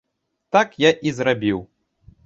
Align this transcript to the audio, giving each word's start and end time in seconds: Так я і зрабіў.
Так 0.55 0.73
я 0.87 0.93
і 1.09 1.15
зрабіў. 1.21 1.65